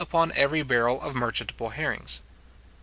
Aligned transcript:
upon 0.01 0.31
every 0.35 0.63
barrel 0.63 0.99
of 1.03 1.13
merchantable 1.13 1.69
herrings. 1.69 2.23